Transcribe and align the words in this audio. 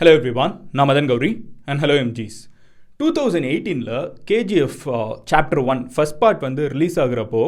Hello 0.00 0.12
everyone 0.16 0.52
நான் 0.72 0.88
Madan 0.88 1.08
Gowri 1.10 1.28
and 1.64 1.80
hello 1.82 1.96
எம்ஜிஸ் 2.02 2.36
two 3.00 3.06
thousand 3.16 3.46
எயிட்டீனில் 3.48 3.90
KGF 4.30 4.78
chapter 5.30 5.60
one 5.72 5.80
first 5.94 6.16
part 6.18 6.40
வந்து 6.46 6.62
release 6.74 6.96
ஆகுறப்போ 7.04 7.42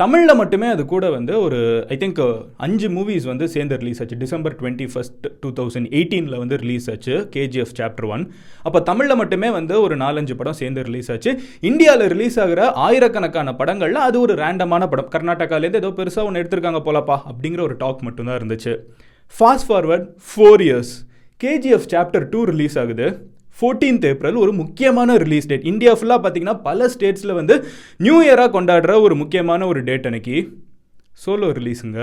தமிழில் 0.00 0.36
மட்டுமே 0.40 0.66
அது 0.72 0.84
கூட 0.84 1.04
வந்து 1.10 1.32
ஒரு 1.44 1.60
ஐ 1.94 1.96
திங்க் 2.02 2.20
uh, 2.24 2.34
அஞ்சு 2.56 2.88
மூவிஸ் 2.96 3.28
வந்து 3.30 3.46
சேர்ந்து 3.54 3.78
ரிலீஸ் 3.82 4.00
ஆச்சு. 4.02 4.18
December 4.24 4.56
twenty 4.60 4.88
first 4.94 5.28
two 5.44 5.52
thousand 5.60 5.88
எயிட்டீனில் 5.98 6.36
வந்து 6.42 6.58
ரிலீஸ் 6.64 6.88
ஆச்சு 6.94 7.14
கேஜிஎஃப் 7.36 7.72
சாப்டர் 7.80 8.08
ஒன் 8.16 8.26
அப்போ 8.64 8.82
தமிழில் 8.90 9.20
மட்டுமே 9.22 9.50
வந்து 9.58 9.76
ஒரு 9.86 9.98
நாலஞ்சு 10.04 10.36
படம் 10.42 10.58
சேர்ந்து 10.60 10.84
ரிலீஸ் 10.90 11.10
ஆச்சு. 11.16 11.34
இந்தியாவில் 11.70 12.06
ரிலீஸ் 12.14 12.38
ஆகிற 12.44 12.68
ஆயிரக்கணக்கான 12.88 13.56
படங்களில் 13.62 14.00
அது 14.08 14.20
ஒரு 14.26 14.36
ரேண்டமான 14.42 14.90
படம். 14.92 15.10
கர்நாடகாலேருந்து 15.16 15.82
ஏதோ 15.84 15.92
பெருசாக 16.00 16.28
ஒன்று 16.30 16.44
எடுத்திருக்காங்க 16.44 16.82
போலப்பா 16.90 17.18
அப்படிங்கிற 17.32 17.64
ஒரு 17.70 17.78
டாக் 17.84 18.06
மட்டும்தான் 18.08 18.38
இருந்துச்சு. 18.42 18.74
Fast 19.34 19.68
forward 19.70 20.08
four 20.28 20.64
years 20.68 20.94
KGF 21.44 21.88
chapter 21.94 22.26
two 22.34 22.42
release 22.52 22.76
ஆகுது. 22.82 23.06
ஃபோர்டீன்த் 23.58 24.06
ஏப்ரல் 24.10 24.38
ஒரு 24.44 24.52
முக்கியமான 24.60 25.16
ரிலீஸ் 25.22 25.48
டேட் 25.50 25.66
இந்தியா 25.72 25.92
ஃபுல்லாக 25.98 26.20
பார்த்தீங்கன்னா 26.22 26.54
பல 26.68 26.88
ஸ்டேட்ஸில் 26.94 27.38
வந்து 27.40 27.54
நியூ 28.04 28.16
இயராக 28.26 28.50
கொண்டாடுற 28.56 28.94
ஒரு 29.06 29.14
முக்கியமான 29.22 29.66
ஒரு 29.72 29.82
டேட் 29.88 30.06
அன்னைக்கு. 30.10 30.38
சோலோ 31.24 31.50
ரிலீஸுங்க 31.58 32.00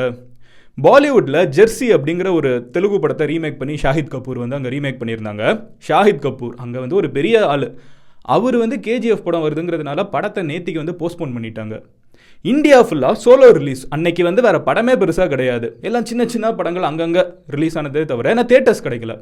பாலிவுட்டில் 0.77 1.39
ஜெர்சி 1.55 1.87
அப்படிங்கிற 1.95 2.29
ஒரு 2.33 2.51
தெலுங்கு 2.75 2.99
படத்தை 2.99 3.25
ரீமேக் 3.31 3.57
பண்ணி 3.61 3.73
ஷாஹித் 3.81 4.13
கபூர் 4.13 4.37
வந்து 4.43 4.57
அங்கே 4.57 4.69
ரீமேக் 4.75 4.99
பண்ணியிருந்தாங்க. 5.01 5.43
ஷாஹித் 5.87 6.23
கபூர் 6.25 6.53
அங்கே 6.63 6.79
வந்து 6.79 6.95
ஒரு 6.95 7.09
பெரிய 7.17 7.35
ஆள். 7.53 7.65
அவர் 8.35 8.57
வந்து 8.63 8.77
கேஜிஎஃப் 8.87 9.25
படம் 9.27 9.43
வருதுங்கிறதுனால 9.45 10.09
படத்தை 10.09 10.43
நேத்திக்கு 10.51 10.81
வந்து 10.83 10.95
போஸ்ட்போன் 11.01 11.35
பண்ணிட்டாங்க. 11.37 11.77
இந்தியா 12.49 12.77
ஃபுல்லாக 12.85 13.15
சோலோ 13.23 13.47
ரிலீஸ் 13.57 13.81
அன்னைக்கு 13.95 14.21
வந்து 14.27 14.41
வேறு 14.45 14.59
படமே 14.67 14.93
பெருசாக 15.01 15.27
கிடையாது. 15.33 15.67
எல்லாம் 15.87 16.05
சின்ன 16.09 16.23
சின்ன 16.33 16.47
படங்கள் 16.59 16.87
அங்கங்கே 16.87 17.23
ரிலீஸ் 17.55 17.75
ஆனதே 17.79 18.03
தவிர 18.11 18.31
ஏன்னா 18.33 18.45
தேட்டர்ஸ் 18.51 18.81
கிடைக்கல. 18.85 19.15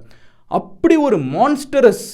அப்படி 0.59 0.95
ஒரு 1.07 1.17
மான்ஸ்டரஸ் 1.33 2.05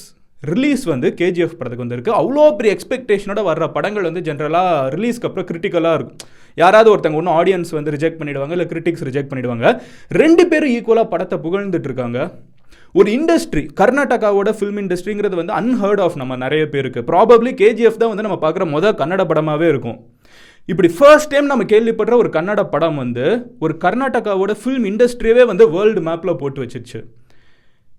ரிலீஸ் 0.52 0.82
வந்து 0.92 1.08
கேஜிஎஃப் 1.20 1.54
படத்துக்கு 1.58 1.84
வந்திருக்கு. 1.84 2.12
அவ்வளோ 2.20 2.46
பெரிய 2.58 2.72
எக்ஸ்பெக்டேஷனோட 2.76 3.42
வர்ற 3.50 3.68
படங்கள் 3.76 4.08
வந்து 4.08 4.24
ஜென்ரலாக 4.28 4.72
ரிலீஸ்க்கு 4.96 5.28
அப்புறம் 5.28 5.48
கிரிட்டிக்கலாக 5.50 5.98
இருக்கும். 5.98 6.18
யாராவது 6.62 6.90
ஒருத்தங்க 6.94 7.20
ஒன்றும் 7.20 7.36
ஆடியன்ஸ் 7.38 7.72
வந்து 7.78 7.94
ரிஜெக்ட் 7.96 8.18
பண்ணிடுவாங்க 8.22 8.56
இல்லை 8.58 8.66
கிரிட்டிக்ஸ் 8.72 9.06
ரிஜெக்ட் 9.10 9.30
பண்ணிடுவாங்க. 9.30 9.66
ரெண்டு 10.22 10.44
பேரும் 10.50 10.74
ஈக்குவலாக 10.76 11.08
படத்தை 11.14 11.38
புகழ்ந்துட்டு 11.46 11.88
இருக்காங்க. 11.90 12.18
ஒரு 12.98 13.08
இண்டஸ்ட்ரி 13.18 13.64
கர்நாடகாவோட 13.80 14.50
ஃபிலிம் 14.58 14.78
இண்டஸ்ட்ரிங்கிறது 14.82 15.36
வந்து 15.42 15.56
அன்ஹர்ட் 15.60 16.04
ஆஃப் 16.04 16.20
நம்ம 16.20 16.36
நிறைய 16.44 16.64
பேருக்கு. 16.74 17.00
ப்ராபப்ளி 17.12 17.52
கேஜிஎஃப் 17.62 18.02
தான் 18.02 18.12
வந்து 18.14 18.26
நம்ம 18.28 18.40
பார்க்குற 18.44 18.66
மொதல் 18.76 18.98
கன்னட 19.02 19.24
படமாகவே 19.32 19.68
இருக்கும். 19.74 19.98
இப்படி 20.66 20.94
ஃபர்ஸ்ட் 20.98 21.28
டைம் 21.28 21.46
நம்ம 21.46 21.64
கேள்விப்படுற 21.64 22.14
ஒரு 22.14 22.28
கன்னட 22.32 22.68
படம் 22.68 22.96
வந்து 22.96 23.46
ஒரு 23.58 23.76
கர்நாடகாவோட 23.80 24.56
ஃபில்ம் 24.64 24.86
இண்டஸ்ட்ரியவே 24.86 25.46
வந்து 25.46 25.70
வேர்ல்டு 25.70 26.00
மேப்பில் 26.00 26.36
போட்டு 26.36 26.64
வச்சிருச்சு. 26.64 27.04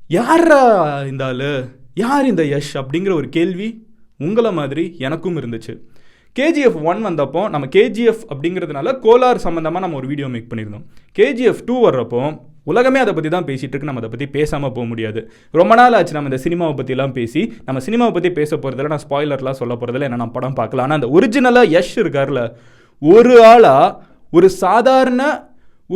யாரா 0.08 1.02
இந்த 1.02 1.26
ஆள்? 1.26 1.66
யார் 1.94 2.26
இந்த 2.26 2.44
யஷ்? 2.44 2.74
அப்படிங்கிற 2.74 3.14
ஒரு 3.14 3.30
கேள்வி 3.30 3.88
உங்களை 4.18 4.52
மாதிரி 4.52 4.96
எனக்கும் 4.98 5.38
இருந்துச்சு. 5.38 5.80
கேஜிஎஃப் 6.38 6.80
ஒன் 6.90 7.00
வந்தப்போ 7.08 7.42
நம்ம 7.54 7.66
கேஜிஎஃப் 7.76 8.24
அப்படிங்கிறதுனால 8.32 8.94
கோலார் 9.06 9.44
சம்மந்தமாக 9.46 9.84
நம்ம 9.86 9.98
ஒரு 10.02 10.08
வீடியோ 10.12 10.28
மேக் 10.34 10.50
பண்ணியிருந்தோம். 10.50 10.86
கேஜிஎஃப் 11.20 11.64
டூ 11.66 11.76
வர்றப்போ 11.86 12.22
உலகமே 12.72 13.00
அதை 13.04 13.12
பற்றி 13.14 13.30
தான் 13.30 13.48
பேசிகிட்டு 13.50 13.74
இருக்கு. 13.74 13.90
நம்ம 13.90 14.02
அதை 14.02 14.10
பற்றி 14.14 14.28
பேசாமல் 14.38 14.74
போக 14.76 14.86
முடியாது. 14.92 15.20
ரொம்ப 15.60 15.76
நாள் 15.80 15.96
ஆச்சு 15.98 16.16
நம்ம 16.18 16.30
இந்த 16.32 16.40
சினிமாவை 16.46 16.74
பற்றிலாம் 16.80 17.14
பேசி. 17.20 17.42
நம்ம 17.68 17.82
சினிமாவை 17.88 18.14
பற்றி 18.18 18.32
பேச 18.40 18.52
போகிறதில்ல 18.56 18.94
நான் 18.94 19.06
ஸ்பாய்லர்லாம் 19.06 19.60
சொல்ல 19.62 19.76
போகிறதில்ல 19.76 20.08
என்ன 20.10 20.20
நான் 20.24 20.36
படம் 20.38 20.58
பார்க்கலாம் 20.62 20.86
ஆனால் 20.88 21.00
அந்த 21.02 21.10
ஒரிஜினலாக 21.18 21.72
யஷ் 21.76 21.96
இருக்கார்ல 22.04 22.42
ஒரு 23.02 23.34
ஆளாக 23.52 23.88
ஒரு 24.34 24.50
சாதாரண 24.64 25.22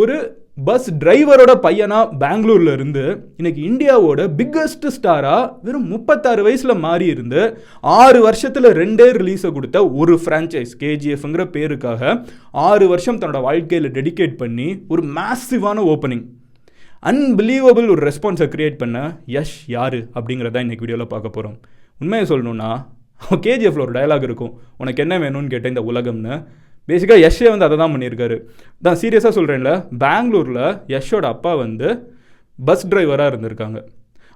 ஒரு 0.02 0.18
பஸ் 0.58 0.94
டிரைவரோட 0.94 1.52
பையனா 1.64 2.00
பெங்களூர்ல 2.20 2.72
இருந்து 2.72 3.04
இன்னைக்கு 3.38 3.62
இந்தியாவோட 3.62 4.22
பிக்கஸ்ட் 4.38 4.86
ஸ்டாரா 4.96 5.52
வெறும் 5.62 5.88
முப்பத்தாறு 5.88 6.42
வயசுல 6.48 6.80
மாறி 6.80 7.06
இருந்து 7.06 7.42
ஆறு 7.82 8.30
வருஷத்துல 8.30 8.72
ரெண்டே 8.72 9.08
ரிலீஸை 9.12 9.52
கொடுத்த 9.52 9.90
ஒரு 9.90 10.20
ஃப்ரான்ச்சைஸ் 10.26 10.74
கேஜிஎஃப்ங்கிற 10.80 11.46
பேருக்காக 11.46 12.24
ஆறு 12.52 12.88
வருஷம் 12.88 13.20
தன்னோட 13.20 13.42
வாழ்க்கையில் 13.42 13.92
டெடிகேட் 13.92 14.36
பண்ணி 14.36 14.86
ஒரு 14.88 15.04
மேசிவான 15.04 15.84
ஓப்பனிங் 15.94 16.26
அன்பிலீவபிள் 17.04 17.90
ஒரு 17.90 18.12
ரெஸ்பான்ஸை 18.12 18.48
கிரியேட் 18.48 18.78
பண்ண 18.78 18.98
யஷ் 19.28 19.58
யாரு 19.68 20.10
அப்படிங்கிறத 20.14 20.60
இன்னைக்கு 20.60 20.86
வீடியோவில் 20.86 21.08
பார்க்க 21.08 21.30
போகிறோம் 21.30 21.58
உண்மையை 22.00 22.28
சொல்லணும்னா 22.28 22.72
கேஜிஎஃப்ல 23.22 23.80
ஒரு 23.80 23.92
டயலாக் 23.92 24.24
இருக்கும். 24.24 24.54
உனக்கு 24.78 25.04
என்ன 25.04 25.20
வேணும்னு 25.20 25.48
கேட்ட 25.48 25.68
இந்த 25.68 25.82
உலகம்னு 25.82 26.36
பேசிக்காக 26.92 27.22
யஷ்ஷே 27.26 27.50
வந்து 27.54 27.68
அதை 27.70 27.78
தான் 27.84 27.96
பண்ணியிருக்காரு 27.96 28.38
தான் 28.88 29.00
சீரியஸாக 29.04 29.34
சொல்கிறேன்ல 29.38 29.74
பெங்களூரில் 30.04 30.64
யஷோட 30.96 31.26
அப்பா 31.36 31.54
வந்து 31.64 31.90
பஸ் 32.60 32.88
டிரைவராக 32.92 33.32
இருந்திருக்காங்க. 33.32 33.80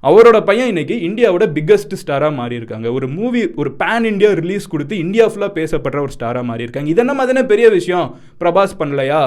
அவரோட 0.03 0.37
பையன் 0.47 0.69
இன்னைக்கு 0.71 0.95
இந்தியாவோட 1.07 1.45
பிக்கஸ்ட் 1.55 1.93
ஸ்டாராக 2.01 2.33
மாறி 2.39 2.55
இருக்காங்க 2.59 2.87
ஒரு 2.97 3.07
மூவி 3.17 3.41
ஒரு 3.61 3.69
பேன் 3.81 4.05
இந்தியா 4.09 4.29
ரிலீஸ் 4.39 4.65
கொடுத்து 4.73 4.95
இந்தியா 5.03 5.25
ஃபுல்லாக 5.31 5.51
பேசப்படுற 5.57 5.99
ஒரு 6.05 6.13
ஸ்டாராக 6.15 6.43
மாறி 6.49 6.65
இருக்காங்க 6.65 6.89
இதென்ன 6.93 7.13
மாதிரி 7.19 7.43
பெரிய 7.51 7.67
விஷயம்? 7.75 8.07
பிரபாஸ் 8.41 8.75
பண்ணலையா? 8.81 9.21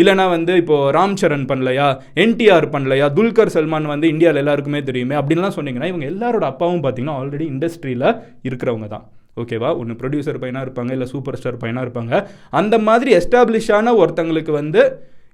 இல்லைனா 0.00 0.24
வந்து 0.34 0.52
இப்போது 0.62 0.92
ராம் 0.96 1.18
சரண் 1.20 1.46
பண்ணலையா? 1.50 1.88
என்டிஆர் 2.24 2.66
பண்ணலையா? 2.74 3.08
துல்கர் 3.18 3.54
சல்மான் 3.56 3.92
வந்து 3.92 4.06
இந்தியாவில் 4.14 4.42
எல்லாருக்குமே 4.42 4.80
தெரியுமே 4.88 5.16
அப்படின்லாம் 5.20 5.56
சொன்னீங்கன்னா 5.58 5.90
இவங்க 5.92 6.06
எல்லாரோட 6.12 6.46
அப்பாவும் 6.52 6.82
பார்த்தீங்கன்னா 6.86 7.18
ஆல்ரெடி 7.20 7.46
இண்டஸ்ட்ரியில் 7.54 8.08
இருக்கிறவங்க 8.48 8.88
தான். 8.94 9.04
ஓகேவா? 9.36 9.78
ஒன்று 9.78 9.94
ப்ரொடியூசர் 9.94 10.38
பையனாக 10.38 10.70
இருப்பாங்க 10.70 10.90
இல்லை 10.90 11.06
சூப்பர் 11.06 11.36
ஸ்டார் 11.36 11.56
பையனாக 11.56 11.86
இருப்பாங்க. 11.88 12.26
அந்த 12.50 12.78
மாதிரி 12.78 13.16
எஸ்டாப்ளிஷான 13.16 13.94
ஒருத்தங்களுக்கு 14.02 14.50
வந்து 14.50 14.82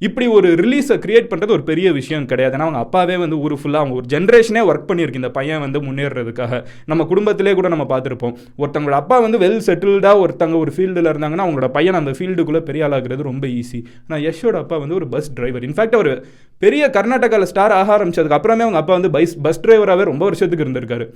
இப்படி 0.06 0.26
ஒரு 0.36 0.48
ரிலீஸை 0.62 0.96
கிரியேட் 1.04 1.28
பண்ணுறது 1.30 1.54
ஒரு 1.56 1.64
பெரிய 1.70 1.88
விஷயம் 1.98 2.26
கிடையாது. 2.30 2.54
ஏன்னா 2.56 2.66
அவங்க 2.68 2.82
அப்பாவே 2.84 3.16
வந்து 3.22 3.38
ஊர் 3.44 3.54
ஃபுல்லாக 3.60 3.82
அவங்க 3.82 3.96
ஒரு 4.00 4.06
ஜென்ரேஷனே 4.14 4.62
ஒர்க் 4.70 4.86
பண்ணியிருக்கு. 4.90 5.22
இந்த 5.22 5.30
பையன் 5.38 5.62
வந்து 5.64 5.78
முன்னேறதுக்காக. 5.86 6.60
நம்ம 6.90 7.04
குடும்பத்திலே 7.10 7.54
கூட 7.58 7.68
நம்ம 7.74 7.86
பார்த்துருப்போம். 7.92 8.34
ஒருத்தவங்களோட 8.62 8.98
அப்பா 9.02 9.18
வந்து 9.26 9.40
வெல் 9.44 9.58
செட்டில்டாக 9.68 10.22
ஒருத்தவங்க 10.24 10.58
ஒரு 10.64 10.72
ஃபீல்டில் 10.76 11.10
இருந்தாங்கன்னா 11.12 11.46
அவங்களோட 11.46 11.70
பையன் 11.76 11.98
அந்த 12.00 12.14
ஃபீல்டுக்குள்ளே 12.18 12.62
பெரிய 12.68 12.86
ஆளாகிறது 12.88 13.28
ரொம்ப 13.30 13.46
ஈஸி 13.58 13.80
ஆனால் 14.06 14.22
யஷோட 14.26 14.56
அப்பா 14.64 14.78
வந்து 14.84 14.96
ஒரு 15.00 15.08
பஸ் 15.14 15.30
டிரைவர் 15.38 15.66
இன்ஃபேக்ட் 15.68 15.98
அவர் 15.98 16.12
பெரிய 16.64 16.82
கர்நாடகாவில் 16.96 17.50
ஸ்டார் 17.52 17.74
ஆக 17.80 17.92
ஆரம்பிச்சதுக்கு 17.96 18.38
அப்புறமே 18.38 18.64
அவங்க 18.66 18.80
அப்பா 18.82 18.94
வந்து 18.98 19.12
பஸ் 19.16 19.36
பஸ் 19.46 19.62
டிரைவராகவே 19.66 20.06
ரொம்ப 20.10 20.24
வருஷத்துக்கு 20.28 20.66
இருந்திருக்காரு. 20.66 21.06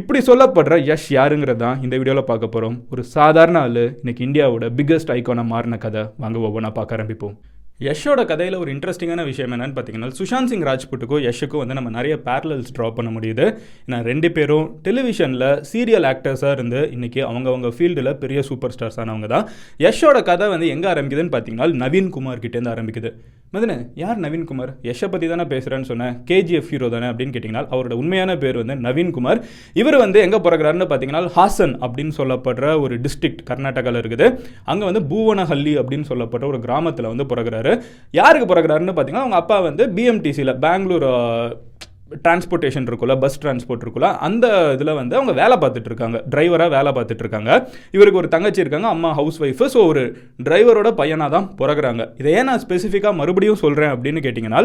இப்படி 0.00 0.20
சொல்லப்படுற 0.30 0.76
யஷ் 0.90 1.08
யாருங்கிறது 1.18 1.62
தான் 1.64 1.80
இந்த 1.86 1.94
வீடியோவில் 2.02 2.30
பார்க்க 2.32 2.54
போகிறோம் 2.56 2.76
ஒரு 2.94 3.04
சாதாரண 3.16 3.58
ஆள் 3.66 3.82
இன்னைக்கு 4.02 4.26
இந்தியாவோட 4.28 4.66
பிக்கஸ்ட் 4.80 5.14
ஐக்கானாக 5.18 5.52
மாறின 5.54 5.80
கதை. 5.86 6.04
வாங்க 6.24 6.46
ஒவ்வொன்றா 6.48 6.72
பார்க்க 6.80 6.98
ஆரம்பிப்போம். 6.98 7.36
யஷோட 7.86 8.20
கதையில் 8.30 8.56
ஒரு 8.62 8.70
இன்ட்ரெஸ்டிங்கான 8.74 9.22
விஷயம் 9.28 9.52
என்னென்னு 9.54 9.76
பார்த்தீங்கன்னா 9.76 10.08
சுஷாந்த் 10.18 10.50
சிங் 10.52 10.64
ராஜ்புட்டுக்கும் 10.68 11.22
யஷுக்கும் 11.26 11.62
வந்து 11.62 11.76
நம்ம 11.78 11.90
நிறைய 11.96 12.14
பேரலல்ஸ் 12.26 12.72
ட்ரா 12.76 12.88
பண்ண 12.98 13.10
முடியுது. 13.16 13.46
ஏன்னா 13.86 13.98
ரெண்டு 14.10 14.30
பேரும் 14.36 14.66
டெலிவிஷனில் 14.88 15.46
சீரியல் 15.70 16.08
ஆக்டர்ஸாக 16.12 16.56
இருந்து 16.58 16.80
இன்றைக்கி 16.96 17.22
அவங்கவுங்க 17.30 17.70
ஃபீல்டில் 17.76 18.12
பெரிய 18.24 18.42
சூப்பர் 18.50 18.74
ஸ்டார்ஸ் 18.76 19.00
ஆனவங்க 19.04 19.30
தான். 19.34 19.46
யஷோட 19.86 20.20
கதை 20.30 20.48
வந்து 20.54 20.68
எங்கே 20.74 20.90
ஆரம்பிக்குதுன்னு 20.94 21.34
பார்த்தீங்கன்னா 21.36 21.68
நவீன் 21.84 22.12
குமார் 22.16 22.44
கிட்டேருந்து 22.44 22.74
ஆரம்பிக்குது. 22.74 23.12
மதனே 23.54 23.74
யார் 24.00 24.20
நவீன்குமார்? 24.24 24.70
யஷை 24.88 25.06
பற்றி 25.12 25.26
தானே 25.30 25.44
பேசுகிறேன்னு 25.50 25.88
சொன்னேன் 25.88 26.14
கேஜிஎஃப் 26.28 26.68
ஹீரோ 26.72 26.86
தானே 26.94 27.06
அப்படின்னு 27.10 27.32
கேட்டிங்கன்னா 27.34 27.62
அவரோட 27.72 27.94
உண்மையான 28.02 28.36
பேர் 28.42 28.58
வந்து 28.60 28.76
நவீன்குமார். 28.86 29.40
இவர் 29.80 29.96
வந்து 30.02 30.18
எங்கே 30.26 30.38
பிறகுறாருன்னு 30.46 30.86
பார்த்தீங்கன்னா 30.92 31.22
ஹாசன் 31.34 31.74
அப்படின்னு 31.86 32.14
சொல்லப்படுற 32.20 32.70
ஒரு 32.84 32.96
டிஸ்ட்ரிக்ட் 33.06 33.42
கர்நாடகாவில் 33.50 34.00
இருக்குது. 34.02 34.28
அங்கே 34.72 34.86
வந்து 34.90 35.02
பூவனஹள்ளி 35.10 35.74
அப்படின்னு 35.82 36.08
சொல்லப்பட்ட 36.12 36.46
ஒரு 36.52 36.60
கிராமத்தில் 36.64 37.10
வந்து 37.12 37.26
பிறகுறாரு 37.32 37.74
யாருக்கு 38.20 38.48
பிறகுறாருன்னு 38.52 38.94
பார்த்தீங்கன்னா 38.96 39.26
அவங்க 39.26 39.38
அப்பா 39.42 39.58
வந்து 39.68 39.86
பிஎம்டிசியில் 39.98 40.54
பெங்களூர் 40.64 41.06
டிரான்ஸ்போர்ட்டேஷன் 42.24 42.86
இருக்குல்ல 42.90 43.16
பஸ் 43.24 43.38
டிரான்ஸ்போர்ட் 43.42 43.84
இருக்குல்ல 43.86 44.10
அந்த 44.28 44.46
இதில் 44.76 44.94
வந்து 45.00 45.16
அவங்க 45.18 45.34
வேலை 45.42 45.58
பார்த்துட்டு 45.64 45.90
இருக்காங்க. 45.92 46.18
டிரைவராக 46.34 46.70
வேலை 46.76 46.92
பார்த்துட்டு 46.96 47.24
இருக்காங்க. 47.26 47.50
இவருக்கு 47.96 48.22
ஒரு 48.22 48.30
தங்கச்சி 48.36 48.64
இருக்காங்க 48.64 48.88
அம்மா 48.94 49.12
ஹவுஸ் 49.20 49.38
ஒய்ஃபு 49.44 49.68
ஸோ 49.74 49.82
ஒரு 49.92 50.04
டிரைவரோட 50.48 50.90
பையனாக 51.02 51.30
தான் 51.36 51.46
பிறகுறாங்க 51.60 52.04
இதை 52.22 52.32
ஏன் 52.38 52.50
நான் 52.50 52.64
ஸ்பெசிஃபிக்காக 52.66 53.14
மறுபடியும் 53.20 53.62
சொல்கிறேன் 53.64 53.94
அப்படின்னு 53.94 54.24
கேட்டிங்கன்னா 54.26 54.62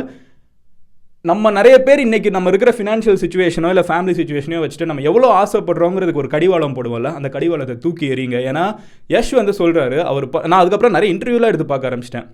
நம்ம 1.30 1.50
நிறைய 1.58 1.76
பேர் 1.86 2.02
இன்றைக்கி 2.04 2.30
நம்ம 2.36 2.50
இருக்கிற 2.52 2.72
ஃபினான்ஷியல் 2.78 3.18
சுச்சுவேஷனோ 3.22 3.70
இல்லை 3.74 3.84
ஃபேமிலி 3.88 4.14
சுச்சுவேஷனோ 4.20 4.60
வச்சுட்டு 4.64 4.88
நம்ம 4.90 5.04
எவ்வளோ 5.10 5.30
ஆசைப்படுறோங்கிறதுக்கு 5.42 6.22
ஒரு 6.24 6.30
கடிவாளம் 6.34 6.76
போடுவோம்ல 6.78 7.10
அந்த 7.18 7.30
கடிவாளத்தை 7.36 7.76
தூக்கி 7.86 8.06
எறிங்க. 8.14 8.38
ஏன்னா 8.50 8.64
யஷ் 9.16 9.34
வந்து 9.40 9.54
சொல்கிறாரு 9.62 9.98
அவர் 10.12 10.28
நான் 10.52 10.62
அதுக்கப்புறம் 10.62 10.96
நிறைய 10.98 11.16
இன்டர்வியூலாம் 11.16 11.52
எடுத்து 11.54 11.68
பார்க்க 11.72 11.90
ஆரம்பிச்சிட்டேன். 11.90 12.28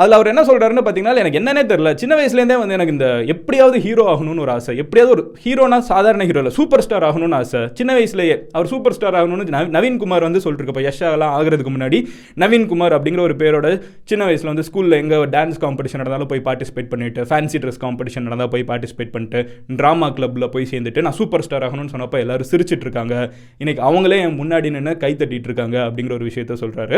அதில் 0.00 0.16
அவர் 0.16 0.30
என்ன 0.32 0.42
சொல்கிறாருன்னு 0.48 0.82
பார்த்தீங்கன்னா 0.86 1.22
எனக்கு 1.22 1.38
என்னன்னே 1.40 1.62
தெரில 1.70 1.90
சின்ன 2.00 2.16
வயசுலேருந்தே 2.18 2.56
வந்து 2.60 2.74
எனக்கு 2.76 2.92
இந்த 2.96 3.06
எப்படியாவது 3.34 3.76
ஹீரோ 3.86 4.02
ஆகணும்னு 4.12 4.42
ஒரு 4.44 4.52
ஆசை. 4.56 4.72
எப்படியாவது 4.82 5.12
ஒரு 5.14 5.22
ஹீரோனா 5.44 5.78
சாதாரண 5.90 6.24
ஹீரோ 6.28 6.40
இல்லை 6.42 6.52
சூப்பர் 6.58 6.82
ஸ்டார் 6.86 7.06
ஆகணும்னு 7.08 7.36
ஆசை. 7.40 7.60
சின்ன 7.78 7.90
வயசுலேயே 7.98 8.36
அவர் 8.56 8.68
சூப்பர் 8.72 8.94
ஸ்டார் 8.96 9.16
ஆகணும்னு 9.20 9.46
நவீன் 9.54 9.72
நவீன்குமார் 9.76 10.26
வந்து 10.26 10.42
சொல்லிருக்கப்போ 10.44 10.82
யஷாலாம் 10.88 11.32
ஆகிறதுக்கு 11.38 11.72
முன்னாடி 11.76 11.98
நவீன்குமார் 12.42 12.94
அப்படிங்கிற 12.98 13.22
ஒரு 13.28 13.36
பேரோட 13.42 13.66
சின்ன 14.12 14.22
வயசில் 14.28 14.50
வந்து 14.52 14.66
ஸ்கூலில் 14.68 14.98
எங்கே 15.00 15.18
டான்ஸ் 15.34 15.58
காம்படிஷன் 15.64 16.02
நடந்தாலும் 16.02 16.30
போய் 16.32 16.42
பார்ட்டிசிபேட் 16.48 16.90
பண்ணிட்டு 16.92 17.26
ஃபேன்சி 17.30 17.60
ட்ரெஸ் 17.64 17.82
காம்படிஷன் 17.86 18.26
நடந்தால் 18.28 18.52
போய் 18.54 18.64
பார்ட்டிசிபேட் 18.70 19.12
பண்ணிட்டு 19.16 19.42
ட்ராமா 19.80 20.10
கிளப்பில் 20.18 20.48
போய் 20.54 20.68
சேர்ந்துட்டு 20.72 21.04
நான் 21.08 21.18
சூப்பர் 21.20 21.44
ஸ்டார் 21.48 21.66
ஆகணும்னு 21.68 21.94
சொன்னப்போ 21.96 22.20
எல்லாரும் 22.26 22.50
சிரிச்சிட்டு 22.52 22.86
இருக்காங்க. 22.88 23.14
இன்னைக்கு 23.62 23.84
அவங்களே 23.90 24.20
என் 24.28 24.38
முன்னாடி 24.42 24.70
நின்று 24.76 24.94
கை 25.04 25.12
தட்டிட்டு 25.22 25.50
இருக்காங்க 25.52 25.76
அப்படிங்கிற 25.88 26.16
ஒரு 26.20 26.28
விஷயத்த 26.30 26.60
சொல்கிறாரு 26.64 26.96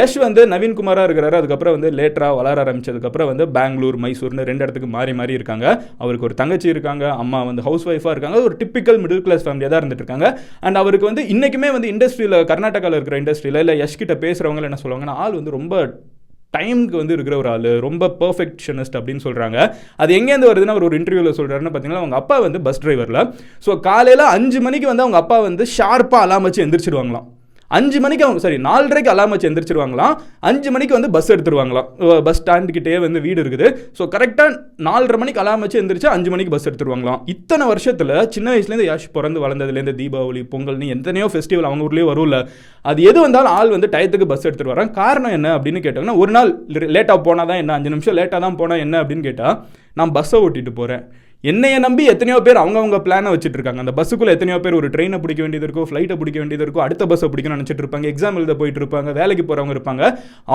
யஷ் 0.00 0.18
வந்து 0.26 0.42
நவீன்குமாராக 0.54 1.08
இருக்கிறாரு. 1.08 1.36
அதுக்கப்புறம் 1.42 1.76
வந்து 1.78 1.90
லேட்டராக 2.00 2.34
வளர 2.38 2.64
ஆரம்பிச்சதுக்கப்புறம் 2.64 3.30
வந்து 3.32 3.46
பெங்களூர் 3.58 3.98
மைசூர்னு 4.04 4.48
ரெண்டு 4.50 4.64
இடத்துக்கு 4.64 4.90
மாறி 4.96 5.14
மாறி 5.20 5.36
இருக்காங்க. 5.38 5.66
அவருக்கு 6.02 6.28
ஒரு 6.30 6.36
தங்கச்சி 6.40 6.68
இருக்காங்க 6.74 7.04
அம்மா 7.22 7.40
வந்து 7.50 7.64
ஹவுஸ் 7.68 7.86
ஒய்ஃபாக 7.90 8.14
இருக்காங்க 8.16 8.42
ஒரு 8.48 8.56
டிப்பிக்கல் 8.62 9.00
மிடில் 9.04 9.24
கிளாஸ் 9.28 9.46
ஃபேமிலியாக 9.46 9.72
தான் 9.74 9.82
இருந்துட்டு 9.82 10.04
இருக்காங்க. 10.04 10.28
அண்ட் 10.66 10.80
அவருக்கு 10.82 11.10
வந்து 11.10 11.24
இன்றைக்குமே 11.34 11.70
வந்து 11.78 11.90
இண்டஸ்ட்ரியில் 11.94 12.38
கர்நாடகாவில் 12.52 12.98
இருக்கிற 13.00 13.18
இண்டஸ்ட்ரியில் 13.22 13.62
இல்லை 13.64 13.76
யஷ் 13.82 14.00
கிட்ட 14.02 14.16
பேசுகிறவங்க 14.26 14.70
என்ன 14.70 14.80
சொல்லுவாங்கன்னா 14.84 15.16
ஆள் 15.24 15.38
வந்து 15.40 15.56
ரொம்ப 15.58 15.74
டைமுக்கு 16.56 16.96
வந்து 17.00 17.14
இருக்கிற 17.16 17.34
ஒரு 17.42 17.48
ஆள் 17.52 17.66
ரொம்ப 17.86 18.04
பர்ஃபெக்ஷனிஸ்ட் 18.20 18.96
அப்படின்னு 18.98 19.24
சொல்கிறாங்க 19.24 19.58
அது 20.02 20.10
எங்கேருந்து 20.18 20.50
வருதுன்னு 20.50 20.74
அவர் 20.74 20.86
ஒரு 20.88 20.98
இன்டர்வியூவில் 21.00 21.38
சொல்கிறாருன்னு 21.38 21.72
பார்த்தீங்கன்னா 21.72 22.04
அவங்க 22.04 22.18
அப்பா 22.22 22.36
வந்து 22.46 22.60
பஸ் 22.66 22.82
டிரைவரில் 22.84 23.22
ஸோ 23.66 23.74
காலையில் 23.88 24.24
அஞ்சு 24.36 24.60
மணிக்கு 24.66 24.90
வந்து 24.92 25.04
அவங்க 25.06 25.20
அப்பா 25.22 25.38
வந்து 25.48 25.66
ஷார்ப்பாக 25.76 26.26
அலாம் 26.26 26.46
வச்சு 26.48 26.64
எந்திரிச்சிடுவாங்களாம். 26.66 27.26
அஞ்சு 27.70 27.98
மணிக்கு 28.04 28.24
அவங்க 28.26 28.40
சாரி 28.44 28.58
நாலரைக்கு 28.66 29.10
அலாம் 29.12 29.32
வச்சு 29.34 29.48
எந்திரிச்சிருவாங்களாம். 29.48 30.12
அஞ்சு 30.48 30.70
மணிக்கு 30.74 30.94
வந்து 30.96 31.10
பஸ் 31.16 31.30
எடுத்துருவாங்களாம். 31.34 31.88
பஸ் 32.26 32.40
ஸ்டாண்டுக்கிட்டே 32.40 32.94
வந்து 33.04 33.20
வீடு 33.26 33.40
இருக்குது. 33.44 33.68
ஸோ 33.98 34.02
கரெக்டாக 34.14 34.50
நாலரை 34.88 35.18
மணிக்கு 35.22 35.42
அலாம் 35.42 35.62
வச்சு 35.64 35.80
எந்திரிச்சு 35.82 36.08
அஞ்சு 36.14 36.30
மணிக்கு 36.34 36.54
பஸ் 36.54 36.68
எடுத்துருவாங்களாம். 36.70 37.20
இத்தனை 37.34 37.66
வருஷத்தில் 37.72 38.14
சின்ன 38.36 38.48
வயசுலேருந்து 38.54 38.88
யாஷ் 38.90 39.08
பிறந்து 39.16 39.42
வளர்ந்ததுலேருந்து 39.44 39.96
தீபாவளி 40.02 40.42
பொங்கல்னு 40.54 40.92
எத்தனையோ 40.96 41.28
ஃபெஸ்டிவல் 41.34 41.68
அவங்க 41.70 41.86
ஊர்லேயே 41.88 42.06
வரும்ல. 42.12 42.38
அது 42.84 43.02
எது 43.10 43.18
வந்தாலும் 43.26 43.54
ஆள் 43.58 43.74
வந்து 43.76 43.90
டயத்துக்கு 43.94 44.30
பஸ் 44.32 44.46
எடுத்துகிட்டு 44.46 44.74
வரான் 44.74 44.94
காரணம் 45.00 45.36
என்ன 45.38 45.48
அப்படின்னு 45.58 45.82
கேட்டாங்கன்னா 45.86 46.18
ஒரு 46.24 46.32
நாள் 46.36 46.50
லேட்டாக 46.96 47.18
போனால் 47.28 47.50
தான் 47.52 47.62
என்ன 47.62 47.74
அஞ்சு 47.78 47.92
நிமிஷம் 47.94 48.18
லேட்டாக 48.20 48.40
தான் 48.46 48.58
போனால் 48.60 48.82
என்ன 48.86 48.96
அப்படின்னு 49.02 49.26
கேட்டால் 49.28 49.56
நான் 50.00 50.12
பஸ்ஸை 50.16 50.38
ஓட்டிட்டு 50.46 50.72
போகிறேன் 50.78 51.04
என்னையை 51.50 51.78
நம்பி 51.84 52.04
எத்தனையோ 52.12 52.36
பேர் 52.46 52.58
அவங்கவுங்க 52.60 52.98
பிளானை 53.06 53.30
வச்சுட்டு 53.32 53.56
இருக்காங்க 53.58 53.80
அந்த 53.82 53.92
பஸ்ஸுக்குள்ளே 53.98 54.32
எத்தனையோ 54.36 54.58
பேர் 54.64 54.76
ஒரு 54.78 54.88
ட்ரெயினை 54.94 55.18
பிடிக்க 55.24 55.40
வேண்டியது 55.44 55.66
இருக்கும் 55.66 55.88
ஃப்ளைட்டை 55.88 56.16
பிடிக்க 56.20 56.38
வேண்டியது 56.42 56.64
இருக்கும் 56.66 56.84
அடுத்த 56.84 57.06
பஸ்ஸை 57.10 57.28
பிடிக்கணும்னு 57.32 57.60
நினச்சிட்டு 57.60 57.82
இருப்பாங்க 57.84 58.06
எக்ஸாம் 58.12 58.38
எழுத 58.40 58.54
போயிட்டு 58.60 58.80
இருப்பாங்க 58.82 59.12
வேலைக்கு 59.20 59.44
போகிறவங்க 59.48 59.74
இருப்பாங்க. 59.76 60.02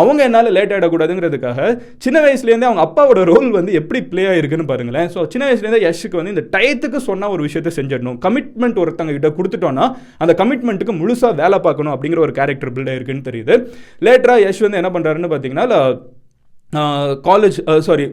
அவங்க 0.02 0.22
என்னால் 0.28 0.52
லேட் 0.58 0.74
ஆகிடக்கூடாதுங்கிறதுக்காக 0.76 1.60
சின்ன 2.06 2.18
வயசுலேருந்தே 2.26 2.70
அவங்க 2.70 2.84
அப்பாவோட 2.88 3.24
ரோல் 3.32 3.50
வந்து 3.60 3.74
எப்படி 3.82 4.02
ப்ளே 4.12 4.26
ஆகிருக்குன்னு 4.32 4.68
பாருங்களேன். 4.72 5.10
ஸோ 5.16 5.28
சின்ன 5.36 5.44
வயசுலேருந்தே 5.50 5.82
யஷுக்கு 5.88 6.20
வந்து 6.22 6.36
இந்த 6.36 6.46
டயத்துக்கு 6.56 7.02
சொன்ன 7.10 7.30
ஒரு 7.36 7.44
விஷயத்தை 7.48 7.74
செஞ்சிடணும். 7.80 8.18
கமிட்மெண்ட் 8.28 8.82
ஒருத்தங்க 8.86 9.14
கிட்ட 9.18 9.32
கொடுத்துட்டோன்னா 9.40 9.88
அந்த 10.26 10.36
கமிட்மெண்ட்டுக்கு 10.42 10.96
முழுசாக 11.02 11.34
வேலை 11.44 11.60
பார்க்கணும் 11.68 11.96
அப்படிங்கிற 11.96 12.22
ஒரு 12.28 12.36
கேரக்டர் 12.40 12.74
பில்ட் 12.78 12.98
இருக்குன்னு 12.98 13.28
தெரியுது. 13.30 13.56
லேட்டராக 14.08 14.44
யஷ் 14.48 14.66
வந்து 14.68 14.82
என்ன 14.84 14.92
பண்ணுறாருன்னு 14.98 15.32
பார்த்தீங்கன்னா 15.34 15.70
காலேஜ் 17.28 17.58
சாரி 17.88 18.04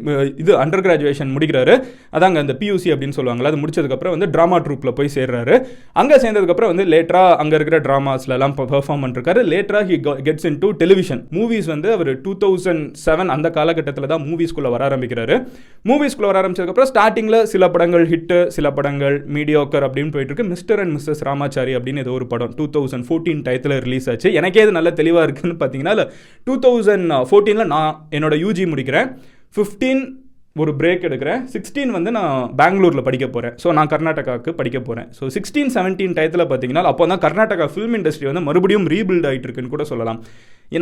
இது 0.43 0.52
அண்டர் 0.62 0.82
கிராஜுவேஷன் 0.84 1.31
முடிக்கிறாரு. 1.34 1.75
அதாங்க 2.16 2.38
அந்த 2.44 2.55
பியூசி 2.60 2.88
அப்படின்னு 2.94 3.16
சொல்லுவாங்கல்ல 3.19 3.50
அது 3.52 3.60
முடிச்சதுக்கப்புறம் 3.62 4.14
வந்து 4.14 4.28
ட்ராமா 4.34 4.58
ட்ரூப்பில் 4.64 4.94
போய் 4.99 5.10
சேர்றாரு. 5.16 5.56
அங்கே 6.00 6.16
சேர்ந்ததுக்கப்புறம் 6.22 6.72
வந்து 6.72 6.87
லேட்டராக 6.93 7.37
அங்கே 7.43 7.56
இருக்கிற 7.58 7.78
ட்ராமாஸ்லலாம் 7.87 8.55
பெர்ஃபார்ம் 8.60 9.02
பண்ணிருக்காரு. 9.05 9.43
லேட்டராக 9.52 9.87
he 9.90 9.99
gets 10.28 10.46
in 10.50 10.58
to 10.64 10.70
television 10.82 11.22
movies 11.37 11.69
வந்து 11.75 11.90
அவர் 11.96 12.10
டூ 12.25 12.34
தௌசண்ட் 12.44 12.82
செவன் 13.05 13.31
அந்த 13.37 13.50
காலகட்டத்தில் 13.58 14.10
தான் 14.14 14.25
மூவிஸ்குள்ளே 14.28 14.72
வர 14.76 14.84
ஆரம்பிக்கிறாரு. 14.88 15.37
மூவிஸ்குள்ளே 15.90 16.31
வர 16.31 16.40
ஆரம்பிச்சதுக்கப்புறம் 16.43 16.90
ஸ்டார்டிங்கில் 16.93 17.38
சில 17.52 17.69
படங்கள் 17.76 18.06
ஹிட்டு 18.14 18.40
சில 18.56 18.66
படங்கள் 18.81 19.19
மீடியோக்கர் 19.38 19.87
அப்படின்னு 19.88 20.12
போயிட்டு 20.16 20.32
இருக்கு. 20.32 20.49
மிஸ்டர் 20.54 20.82
அண்ட் 20.84 20.94
மிஸ்ஸஸ் 20.96 21.25
ராமாச்சாரி 21.31 21.75
அப்படின்னு 21.78 22.04
ஏதோ 22.06 22.14
ஒரு 22.19 22.28
படம் 22.34 22.52
டூ 22.58 22.69
தௌசண்ட் 22.78 23.08
ஃபோர்டீன் 23.11 23.44
டயத்தில் 23.49 23.76
ரிலீஸ் 23.87 24.11
ஆச்சு. 24.14 24.28
எனக்கே 24.40 24.66
இது 24.66 24.76
நல்ல 24.78 24.93
தெளிவாக 25.02 25.26
இருக்குன்னு 25.28 25.58
பார்த்தீங்கன்னா 25.62 26.06
டூ 26.49 26.56
தௌசண்ட் 26.66 27.16
ஃபோர்டீனில் 27.31 27.72
நான் 27.76 27.94
என்னோட 28.19 28.34
யூஜி 28.48 28.66
முடிக்கிறேன். 28.72 29.10
ஃபிஃப்டீன் 29.56 30.02
ஒரு 30.62 30.72
பிரேக் 30.78 31.04
எடுக்கிறேன். 31.06 31.40
சிக்ஸ்டீன் 31.52 31.90
வந்து 31.96 32.10
நான் 32.16 32.36
பெங்களூரில் 32.60 33.04
படிக்க 33.08 33.26
போகிறேன் 33.34 33.54
ஸோ 33.62 33.72
நான் 33.76 33.90
கர்நாடகாவுக்கு 33.92 34.50
படிக்க 34.60 34.78
போகிறேன் 34.86 35.08
ஸோ 35.16 35.24
சிக்ஸ்டீன் 35.34 35.70
செவன்டீன் 35.74 36.14
டயத்தில் 36.16 36.42
பார்த்தீங்கன்னா 36.50 36.82
அப்போ 36.90 37.06
தான் 37.10 37.20
கர்நாடகா 37.24 37.66
ஃபிலிம் 37.72 37.94
இண்டஸ்ட்ரி 37.98 38.26
வந்து 38.28 38.42
மறுபடியும் 38.48 38.86
ரீபில்ட் 38.92 39.26
ஆகிட்டு 39.30 39.46
இருக்குன்னு 39.48 39.72
கூட 39.74 39.84
சொல்லலாம். 39.90 40.18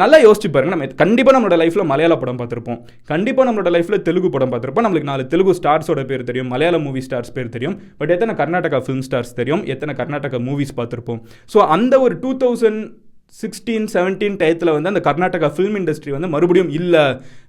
நல்லா 0.03 0.19
யோசிச்சு 0.25 0.49
பாருங்க. 0.55 0.73
நம்ம 0.75 0.87
கண்டிப்பாக 1.03 1.35
நம்மளோட 1.37 1.57
லைஃப்பில் 1.63 1.89
மலையாள 1.91 2.15
படம் 2.23 2.39
பார்த்துருப்போம். 2.41 2.79
கண்டிப்பாக 3.13 3.47
நம்மளோட 3.49 3.71
லைஃப்பில் 3.75 4.05
தெலுங்கு 4.09 4.31
படம் 4.37 4.53
பார்த்துருப்போம். 4.53 4.87
நம்மளுக்கு 4.87 5.11
நாலு 5.11 5.25
தெலுங்கு 5.33 5.55
ஸ்டார்ஸோட 5.61 6.03
பேர் 6.11 6.29
தெரியும். 6.31 6.51
மலையாள 6.55 6.79
மூவி 6.87 7.03
ஸ்டார்ஸ் 7.09 7.35
பேர் 7.37 7.55
தெரியும். 7.57 7.77
பட் 8.01 8.13
எத்தனை 8.17 8.35
கர்நாடகா 8.41 8.81
ஃபிலிம் 8.87 9.05
ஸ்டார்ஸ் 9.09 9.37
தெரியும்? 9.41 9.65
எத்தனை 9.75 9.95
கர்நாடகா 10.01 10.41
மூவிஸ் 10.49 10.77
பார்த்துருப்போம்? 10.81 11.21
ஸோ 11.55 11.59
அந்த 11.77 12.01
ஒரு 12.07 12.17
டூ 12.25 12.33
தௌசண்ட் 12.45 12.83
சிக்ஸ்டீன் 13.29 13.87
செவன்டீன் 13.93 14.37
டயத்தில் 14.41 14.81
வந்து 14.81 14.91
அந்த 14.91 15.01
கர்நாடகா 15.11 15.49
ஃபிலிம் 15.57 15.77
இண்டஸ்ட்ரி 15.81 16.11
வந்து 16.11 16.29
மறுபடியும் 16.29 16.71
இல்லை. 16.71 17.01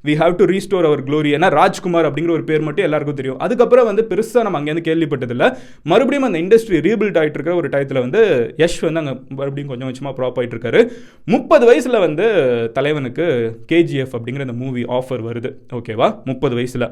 We 0.06 0.14
have 0.22 0.36
to 0.36 0.46
restore 0.46 0.86
our 0.86 1.04
glory 1.04 1.30
ஏன்னா 1.38 1.50
ராஜ்குமார் 1.50 2.14
அப்படிங்கிற 2.14 2.30
ஒரு 2.30 2.44
பேர் 2.44 2.62
மட்டும் 2.62 2.84
எல்லாருக்கும் 2.84 3.16
தெரியும். 3.16 3.40
அதுக்கப்புறம் 3.40 3.86
வந்து 3.86 4.08
பெருசாக 4.10 4.42
நம்ம 4.42 4.62
அங்கேருந்து 4.62 4.88
கேள்விப்பட்டதில்ல. 4.90 5.58
மறுபடியும் 5.84 6.34
அந்த 6.34 6.40
இண்டஸ்ட்ரி 6.40 6.82
ரீபில்ட் 6.88 7.20
ஆகிட்டு 7.20 7.38
இருக்கிற 7.38 7.56
ஒரு 7.56 7.70
டயத்தில் 7.70 8.00
வந்து 8.00 8.54
யஷ் 8.58 8.82
வந்து 8.82 9.00
அங்கே 9.00 9.22
மறுபடியும் 9.30 9.68
கொஞ்சம் 9.68 9.88
கொஞ்சமாக 9.88 10.16
ப்ராப் 10.18 10.44
ஆகிட்டு 10.44 10.56
இருக்காரு. 10.58 10.90
முப்பது 11.26 11.66
வயசில் 11.66 12.00
வந்து 12.00 12.28
தலைவனுக்கு 12.74 13.60
கேஜிஎஃப் 13.72 14.16
அப்படிங்கிற 14.20 14.40
அந்த 14.40 14.54
மூவி 14.54 14.84
ஆஃபர் 14.84 15.24
வருது. 15.30 15.54
ஓகேவா 15.74 16.24
முப்பது 16.24 16.56
வயசில். 16.56 16.88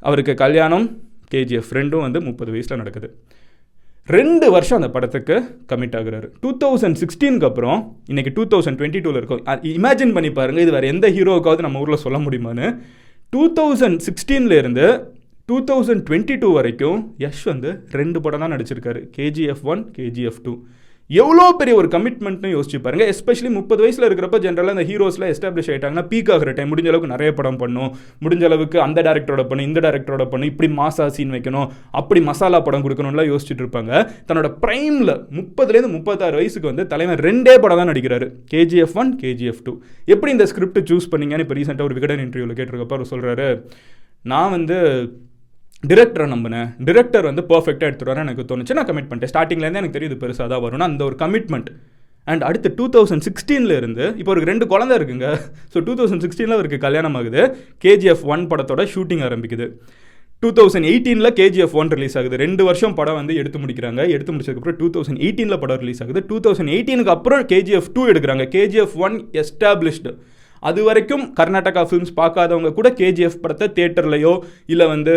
அவருக்கு 0.00 0.34
கல்யாணம் 0.34 0.98
கேஜிஎஃப் 1.34 1.72
ரெண்டும் 1.72 2.00
வந்து 2.00 2.20
முப்பது 2.20 2.50
வயசில் 2.50 2.76
நடக்குது. 2.76 3.16
ரெண்டு 4.14 4.46
வருஷம் 4.54 4.78
அந்த 4.78 4.88
படத்துக்கு 4.94 5.36
கமிட் 5.70 5.96
ஆகுறாரு. 5.98 6.26
டூ 6.42 6.50
தௌசண்ட் 6.62 6.98
சிக்ஸ்டீனுக்கு 7.00 7.46
அப்புறம் 7.48 7.78
இன்னைக்கு 8.10 8.30
டூ 8.36 8.42
தௌசண்ட் 8.52 8.78
டுவெண்ட்டி 8.80 9.00
டூவில் 9.04 9.18
இருக்கும் 9.20 9.40
இமேஜின் 9.70 10.12
பண்ணி 10.16 10.30
பாருங்கள் 10.36 10.64
இது 10.64 10.74
வேறு 10.74 10.90
எந்த 10.94 11.06
ஹீரோவுக்காவது 11.16 11.64
நம்ம 11.66 11.80
ஊரில் 11.84 12.02
சொல்ல 12.04 12.18
முடியுமான்னு. 12.26 12.68
டூ 13.32 13.42
தௌசண்ட் 13.58 13.98
சிக்ஸ்டீன்லேருந்து 14.06 14.86
டூ 15.50 15.56
தௌசண்ட் 15.70 16.04
டுவெண்ட்டி 16.08 16.36
டூ 16.42 16.50
வரைக்கும் 16.58 17.00
யஷ் 17.24 17.44
வந்து 17.52 17.72
ரெண்டு 18.00 18.20
படம் 18.26 18.42
தான் 18.44 18.54
நடிச்சிருக்காரு. 18.54 19.02
கேஜிஎஃப் 19.16 19.64
ஒன் 19.72 19.82
கேஜிஎஃப் 19.96 20.40
டூ 20.46 20.54
எவ்வளோ 21.10 21.42
பெரிய 21.58 21.74
ஒரு 21.80 21.88
கமிட்மெண்ட்னு 21.92 22.48
யோசிச்சு 22.54 22.78
பாருங்க. 22.84 23.04
எஸ்பெஷலி 23.12 23.50
முப்பது 23.56 23.80
வயசில் 23.82 24.06
இருக்கிறப்ப 24.06 24.38
ஜென்ரலாக 24.44 24.74
அந்த 24.76 24.84
ஹீரோஸ்லாம் 24.88 25.30
எஸ்டாப்ளிஷ் 25.34 25.68
ஆகிட்டாங்கன்னா 25.72 26.04
பீக் 26.12 26.30
ஆகிற 26.34 26.52
டைம் 26.56 26.70
முடிஞ்ச 26.72 26.88
அளவுக்கு 26.92 27.10
நிறைய 27.12 27.30
படம் 27.40 27.58
பண்ணும். 27.60 27.90
முடிஞ்ச 28.24 28.44
அளவுக்கு 28.48 28.78
அந்த 28.86 29.02
டேரக்டரோட 29.08 29.42
பண்ணு 29.50 29.66
இந்த 29.68 29.80
டேரக்டரோட 29.86 30.24
பண்ணு 30.32 30.48
இப்படி 30.52 30.68
மாசா 30.80 31.06
சீன் 31.16 31.34
வைக்கணும் 31.36 31.68
அப்படி 32.00 32.22
மசாலா 32.30 32.60
படம் 32.68 32.84
கொடுக்கணும்லாம் 32.86 33.30
யோசிச்சுட்டு 33.32 33.64
இருப்பாங்க. 33.64 33.92
தன்னோட 34.30 34.50
ப்ரைமில் 34.64 35.14
முப்பதுலேருந்து 35.38 35.92
முப்பத்தாறு 35.96 36.38
வயசுக்கு 36.40 36.70
வந்து 36.72 36.86
தலைவர் 36.94 37.22
ரெண்டே 37.28 37.54
படம் 37.66 37.80
தான் 37.82 37.90
நடிக்கிறாரு. 37.92 38.28
கேஜிஎஃப் 38.54 38.98
ஒன் 39.02 39.12
கேஜிஎஃப் 39.22 39.62
டூ 39.68 39.74
எப்படி 40.14 40.32
இந்த 40.36 40.48
ஸ்கிரிப்ட் 40.52 40.82
சூஸ் 40.92 41.10
பண்ணீங்கன்னு 41.14 41.46
இப்போ 41.46 41.58
ரீசெண்டாக 41.60 41.88
ஒரு 41.90 41.98
விகடன் 42.00 42.24
இன்டர்வியூவில் 42.26 42.58
கேட்டிருக்கப்ப 42.60 42.98
அவர் 42.98 43.12
சொல்கிறாரு 43.14 43.48
நான் 44.32 44.54
வந்து 44.56 44.76
டிரெக்டரை 45.90 46.26
நம்பினேன். 46.32 46.68
டிரெக்டர் 46.88 47.26
வந்து 47.28 47.42
பர்ஃபெக்டாக 47.50 47.88
எடுத்துருவாரு 47.90 48.22
எனக்கு 48.24 48.44
தோணுச்சு. 48.50 48.76
நான் 48.78 48.88
கமிட் 48.90 49.08
பண்ணிட்டேன். 49.08 49.32
ஸ்டார்டிங்லேருந்து 49.32 49.80
எனக்கு 49.80 49.96
தெரியுது 49.96 50.16
பெருசாக 50.22 50.46
தான் 50.52 50.62
வரும்னு. 50.64 50.86
அந்த 50.90 51.02
ஒரு 51.08 51.16
கமிட்மெண்ட் 51.22 51.68
அண்ட் 52.30 52.44
அடுத்து 52.48 52.68
டூ 52.78 52.86
தௌசண்ட் 52.94 53.24
சிக்ஸ்டீனில் 53.26 53.74
இருந்து 53.80 54.04
இப்போ 54.20 54.30
ஒரு 54.34 54.42
ரெண்டு 54.50 54.64
குழந்தை 54.72 54.94
இருக்குங்க. 54.98 55.26
ஸோ 55.72 55.82
டூ 55.88 55.92
தௌசண்ட் 55.98 56.22
சிக்ஸ்டீனில் 56.24 56.56
அவருக்கு 56.56 56.78
கல்யாணம் 56.86 57.16
ஆகுது. 57.20 57.42
கேஜிஎஃப் 57.84 58.24
ஒன் 58.34 58.44
படத்தோட 58.52 58.84
ஷூட்டிங் 58.94 59.22
ஆரம்பிக்குது. 59.26 59.66
டூ 60.42 60.48
தௌசண்ட் 60.56 60.88
எயிட்டீனில் 60.92 61.32
கேஜிஎஃப் 61.40 61.76
ஒன் 61.80 61.92
ரிலீஸ் 61.96 62.16
ஆகுது. 62.20 62.36
ரெண்டு 62.44 62.62
வருஷம் 62.68 62.96
படம் 63.00 63.18
வந்து 63.20 63.36
எடுத்து 63.42 63.60
முடிக்கிறாங்க. 63.64 64.00
எடுத்து 64.14 64.32
முடிச்சதுக்கப்புறம் 64.32 64.78
டூ 64.80 64.88
தௌசண்ட் 64.96 65.20
எயிட்டீனில் 65.26 65.60
படம் 65.64 65.80
ரிலீஸ் 65.84 66.02
ஆகுது. 66.06 66.22
டூ 66.30 66.38
தௌசண்ட் 66.46 66.72
எயிட்டீனுக்கு 66.76 67.14
அப்புறம் 67.16 67.44
கேஜிஎஃப் 67.52 67.90
டூ 67.96 68.04
எடுக்கிறாங்க. 68.14 68.46
கேஜிஎஃப் 68.56 68.96
ஒன் 69.06 69.16
எஸ்டாப்ளிஷ்டு 69.42 70.12
அது 70.62 70.80
வரைக்கும் 70.88 71.24
கர்நாடகா 71.38 71.82
ஃபிலிம்ஸ் 71.88 72.12
பார்க்காதவங்க 72.20 72.70
கூட 72.76 72.88
கேஜிஎஃப் 73.00 73.40
படத்தை 73.42 73.66
தேட்டர்லையோ 73.78 74.34
இல்லை 74.72 74.86
வந்து 74.92 75.14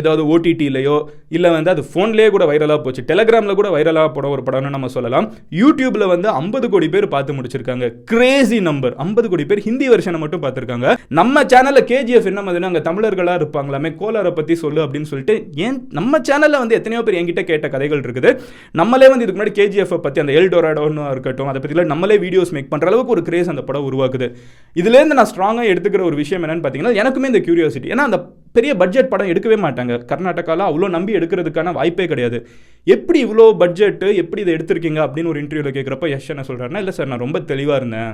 ஏதாவது 0.00 0.22
ஓடிடியிலையோ 0.32 0.96
இல்லை 1.36 1.50
வந்து 1.56 1.70
அது 1.74 1.82
ஃபோன்லேயே 1.90 2.28
கூட 2.34 2.44
வைரலாக 2.50 2.78
போச்சு. 2.84 3.02
டெலகிராமில் 3.10 3.58
கூட 3.60 3.68
வைரலாக 3.76 4.08
போட 4.16 4.26
ஒரு 4.34 4.42
படம்னு 4.46 4.72
நம்ம 4.76 4.90
சொல்லலாம். 4.96 5.26
யூடியூப்பில் 5.60 6.06
வந்து 6.12 6.28
ஐம்பது 6.40 6.66
கோடி 6.74 6.88
பேர் 6.94 7.06
பார்த்து 7.14 7.36
முடிச்சிருக்காங்க. 7.38 7.88
கிரேசி 8.12 8.58
நம்பர் 8.68 8.94
ஐம்பது 9.04 9.28
கோடி 9.32 9.46
பேர் 9.50 9.64
ஹிந்தி 9.68 9.88
வெர்ஷனை 9.92 10.20
மட்டும் 10.24 10.42
பார்த்துருக்காங்க. 10.44 10.88
நம்ம 11.20 11.44
சேனலில் 11.54 11.86
கேஜிஎஃப் 11.92 12.28
என்ன 12.32 12.42
மாதிரி 12.46 12.70
அங்கே 12.70 12.82
தமிழர்களாக 12.88 13.40
இருப்பாங்களாமே 13.40 13.92
கோலாரை 14.02 14.32
பற்றி 14.38 14.56
சொல்லு 14.64 14.82
அப்படின்னு 14.84 15.10
சொல்லிட்டு 15.12 15.36
ஏன் 15.66 15.78
நம்ம 16.00 16.20
சேனலில் 16.30 16.60
வந்து 16.62 16.78
எத்தனையோ 16.80 17.02
பேர் 17.06 17.18
என்கிட்ட 17.20 17.44
கேட்ட 17.50 17.68
கதைகள் 17.74 18.04
இருக்குது. 18.06 18.32
நம்மளே 18.82 19.08
வந்து 19.12 19.24
இதுக்கு 19.26 19.40
முன்னாடி 19.40 19.56
கேஜிஎஃப் 19.60 19.94
பற்றி 20.06 20.24
அந்த 20.24 20.34
எல்டோராடோன்னு 20.40 21.10
இருக்கட்டும் 21.14 21.50
அதை 21.52 21.60
பற்றிலாம் 21.62 21.92
நம்மளே 21.94 22.18
வீடியோஸ் 22.26 22.54
மேக் 22.56 22.70
பண்ணுற 22.74 22.90
அளவுக்கு 22.92 23.14
ஒரு 23.16 23.24
கிரேஸ் 23.28 23.52
அந்த 23.54 23.64
படம் 23.70 23.88
உருவாக்குது. 23.90 24.28
இதுலேருந்து 24.82 25.18
நான் 25.20 25.30
ஸ்ட்ராங்காக 25.32 25.70
எடுத்துக்கிற 25.72 26.04
ஒரு 26.10 26.18
விஷயம் 26.22 26.44
என்னென்னு 26.44 26.64
பார்த்தீங்கன்னா 26.64 26.94
எனக்குமே 27.02 27.30
இந்த 27.32 27.42
கியூரியாசிட்டி 27.48 27.92
ஏன்னா 27.94 28.06
அந்த 28.08 28.20
பெரிய 28.56 28.72
பட்ஜெட் 28.82 29.10
படம் 29.12 29.30
எடுக்கவே 29.32 29.58
மாட்டாங்க. 29.66 29.96
கர்நாடகாவில் 30.12 30.68
அவ்வளோ 30.68 30.88
நம்பி 30.96 31.18
எடுக்கிறதுக்கான 31.18 31.72
வாய்ப்பே 31.78 32.06
கிடையாது. 32.12 32.40
எப்படி 32.86 33.20
இவ்வளோ 33.26 33.46
பட்ஜெட்டு 33.62 34.08
எப்படி 34.22 34.42
இதை 34.44 34.54
எடுத்திருக்கீங்க 34.56 35.02
அப்படின்னு 35.06 35.32
ஒரு 35.34 35.42
இன்டர்வியூவில் 35.44 35.76
கேட்குறப்ப 35.78 36.10
யஷ் 36.14 36.32
என்ன 36.34 36.44
சொல்கிறாருன்னா 36.48 36.82
இல்லை 36.84 36.96
சார் 36.98 37.12
நான் 37.12 37.24
ரொம்ப 37.26 37.40
தெளிவாக 37.52 37.80
இருந்தேன். 37.82 38.12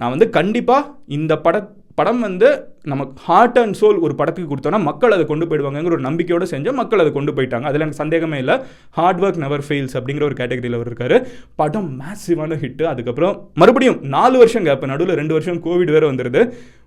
நான் 0.00 0.14
வந்து 0.14 0.28
கண்டிப்பாக 0.38 0.92
இந்த 1.18 1.34
பட 1.46 1.58
படம் 1.98 2.18
வந்து 2.24 2.48
நமக்கு 2.92 3.12
ஹார்ட் 3.26 3.58
அண்ட் 3.60 3.76
சோல் 3.78 4.00
ஒரு 4.06 4.14
படத்துக்கு 4.16 4.48
கொடுத்தோன்னா 4.50 4.80
மக்கள் 4.88 5.14
அதை 5.14 5.24
கொண்டு 5.30 5.44
போயிடுவாங்கங்கிற 5.50 5.94
ஒரு 5.96 6.04
நம்பிக்கையோடு 6.06 6.46
செஞ்சோம் 6.50 6.76
மக்கள் 6.80 7.02
அதை 7.02 7.10
கொண்டு 7.14 7.32
போயிட்டாங்க. 7.36 7.66
அதில் 7.68 7.84
எனக்கு 7.84 8.00
சந்தேகமே 8.02 8.38
இல்லை. 8.42 8.54
ஹார்ட் 8.98 9.20
ஒர்க் 9.22 9.40
நெவர் 9.44 9.64
ஃபெயில்ஸ் 9.66 9.94
அப்படிங்கிற 9.98 10.24
ஒரு 10.28 10.36
கேட்டகரியில் 10.40 10.76
அவர் 10.78 10.90
இருக்காரு. 10.90 11.18
படம் 11.60 11.88
மேசிவான 12.00 12.58
ஹிட்டு 12.64 12.86
அதுக்கப்புறம் 12.92 13.34
மறுபடியும் 13.62 13.98
நாலு 14.16 14.36
வருஷம் 14.42 14.66
கேப் 14.68 14.84
நடுவில் 14.92 15.18
ரெண்டு 15.20 15.36
வருஷம் 15.36 15.62
கோவிட் 15.66 15.94
வேறு 15.96 16.10
வந்துடுது 16.12 16.42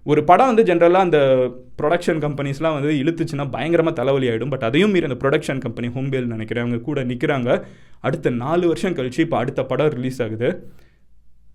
ஒரு 0.05 0.23
படம் 0.23 0.49
வந்து 0.53 0.63
ஜென்ரலாக 0.63 1.07
அந்த 1.07 1.19
ப்ரொடக்ஷன் 1.81 2.19
கம்பெனிஸ்லாம் 2.25 2.75
வந்து 2.77 2.91
இழுத்துச்சுன்னா 3.03 3.51
பயங்கரமாக 3.51 3.95
தலைவலி 3.95 4.27
ஆகிடும் 4.29 4.49
பட் 4.49 4.63
அதையும் 4.63 4.91
மீறி 4.91 5.07
அந்த 5.09 5.17
ப்ரொடக்ஷன் 5.23 5.57
கம்பெனி 5.57 5.87
ஹோம்பேல் 5.87 6.25
நினைக்கிறேன் 6.25 6.63
அவங்க 6.63 6.83
கூட 6.83 7.03
நிற்கிறாங்க 7.03 7.63
அடுத்த 7.99 8.29
நாலு 8.29 8.67
வருஷம் 8.67 8.95
கழிச்சு 8.95 9.19
இப்போ 9.19 9.37
அடுத்த 9.37 9.63
படம் 9.63 9.89
ரிலீஸ் 9.89 10.21
ஆகுது. 10.21 10.49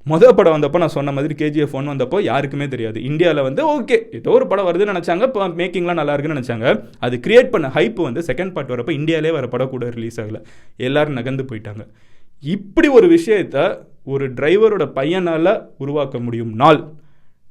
மொதல் 0.07 0.35
படம் 0.37 0.55
வந்தப்போ 0.55 0.77
நான் 0.77 0.95
சொன்ன 0.95 1.13
மாதிரி 1.13 1.35
கேஜிஎஃப் 1.35 1.73
ஒன் 1.73 1.89
வந்தப்போ 1.89 2.21
யாருக்குமே 2.21 2.69
தெரியாது. 2.69 3.03
இந்தியாவில் 3.03 3.43
வந்து 3.43 3.81
ஓகே 3.81 3.99
ஏதோ 4.11 4.31
ஒரு 4.31 4.47
படம் 4.47 4.67
வருதுன்னு 4.67 4.95
நினச்சாங்க. 4.95 5.23
இப்போ 5.23 5.49
மேக்கிங்லாம் 5.49 6.01
நல்லா 6.01 6.13
இருக்குன்னு 6.13 6.41
நினச்சாங்க. 6.41 6.85
அது 6.99 7.21
கிரியேட் 7.27 7.51
பண்ண 7.51 7.69
ஹைப் 7.69 7.95
வந்து 7.95 8.21
செகண்ட் 8.21 8.53
பார்ட் 8.53 8.71
வரப்போ 8.71 8.91
இந்தியாவிலே 8.91 9.33
வர 9.33 9.47
படம் 9.47 9.71
கூட 9.71 9.89
ரிலீஸ் 9.89 10.21
ஆகலை. 10.21 10.41
எல்லோரும் 10.77 11.13
நகர்ந்து 11.13 11.47
போயிட்டாங்க. 11.51 11.87
இப்படி 12.43 12.89
ஒரு 12.89 13.09
விஷயத்த 13.17 13.79
ஒரு 14.05 14.33
டிரைவரோட 14.33 14.87
பையனால் 15.01 15.63
உருவாக்க 15.79 16.19
முடியும். 16.19 16.53
நாள். 16.55 16.93